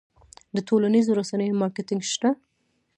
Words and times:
د 0.55 0.57
ټولنیزو 0.67 1.11
رسنیو 1.19 1.59
مارکیټینګ 1.61 2.03
شته؟ 2.11 2.29